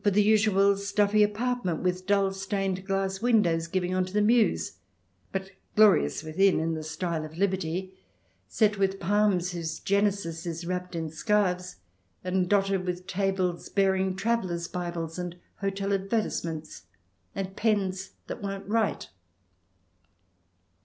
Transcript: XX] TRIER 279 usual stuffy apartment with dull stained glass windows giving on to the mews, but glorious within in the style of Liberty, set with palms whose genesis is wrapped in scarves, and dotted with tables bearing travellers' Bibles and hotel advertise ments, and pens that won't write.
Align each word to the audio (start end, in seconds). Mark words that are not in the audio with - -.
XX] 0.01 0.03
TRIER 0.13 0.23
279 0.23 0.31
usual 0.31 0.77
stuffy 0.77 1.21
apartment 1.21 1.83
with 1.83 2.07
dull 2.07 2.33
stained 2.33 2.87
glass 2.87 3.21
windows 3.21 3.67
giving 3.67 3.93
on 3.93 4.03
to 4.05 4.11
the 4.13 4.19
mews, 4.23 4.79
but 5.31 5.51
glorious 5.75 6.23
within 6.23 6.59
in 6.59 6.73
the 6.73 6.81
style 6.81 7.23
of 7.23 7.37
Liberty, 7.37 7.93
set 8.47 8.79
with 8.79 8.99
palms 8.99 9.51
whose 9.51 9.79
genesis 9.79 10.47
is 10.47 10.65
wrapped 10.65 10.95
in 10.95 11.11
scarves, 11.11 11.75
and 12.23 12.49
dotted 12.49 12.83
with 12.83 13.05
tables 13.05 13.69
bearing 13.69 14.15
travellers' 14.15 14.67
Bibles 14.67 15.19
and 15.19 15.35
hotel 15.57 15.93
advertise 15.93 16.43
ments, 16.43 16.87
and 17.35 17.55
pens 17.55 18.13
that 18.25 18.41
won't 18.41 18.67
write. 18.67 19.09